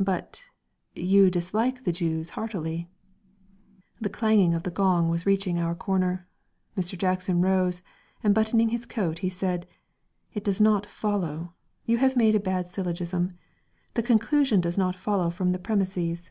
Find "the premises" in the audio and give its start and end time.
15.52-16.30